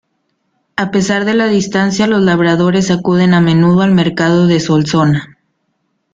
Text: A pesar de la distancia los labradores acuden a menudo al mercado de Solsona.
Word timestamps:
A 0.77 0.89
pesar 0.89 1.25
de 1.25 1.35
la 1.35 1.45
distancia 1.47 2.07
los 2.07 2.23
labradores 2.23 2.89
acuden 2.89 3.35
a 3.35 3.39
menudo 3.39 3.81
al 3.83 3.91
mercado 3.91 4.47
de 4.47 4.59
Solsona. 4.59 5.37